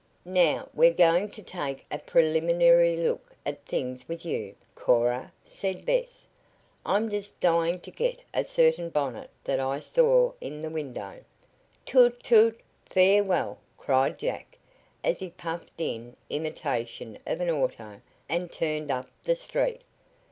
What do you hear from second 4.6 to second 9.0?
Cora," said Bess. "I'm just dying to get a certain